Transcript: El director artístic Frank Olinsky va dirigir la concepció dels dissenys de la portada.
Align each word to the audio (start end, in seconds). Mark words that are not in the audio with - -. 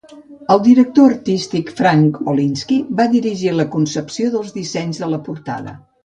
El 0.53 0.61
director 0.67 1.11
artístic 1.15 1.67
Frank 1.79 2.15
Olinsky 2.33 2.77
va 3.01 3.05
dirigir 3.11 3.51
la 3.57 3.65
concepció 3.75 4.31
dels 4.37 4.55
dissenys 4.55 5.03
de 5.05 5.11
la 5.13 5.21
portada. 5.29 5.75